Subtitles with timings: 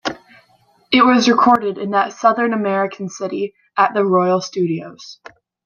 [0.91, 5.19] It was recorded in that Southern American city at the Royal Studios.